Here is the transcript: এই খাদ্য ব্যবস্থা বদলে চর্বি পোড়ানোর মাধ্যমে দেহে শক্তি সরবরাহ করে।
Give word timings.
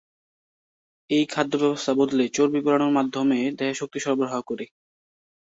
এই 1.09 1.23
খাদ্য 1.25 1.53
ব্যবস্থা 1.57 1.91
বদলে 1.99 2.25
চর্বি 2.29 2.59
পোড়ানোর 2.61 2.95
মাধ্যমে 2.97 3.37
দেহে 3.57 3.73
শক্তি 3.73 3.99
সরবরাহ 4.01 4.35
করে। 4.41 4.65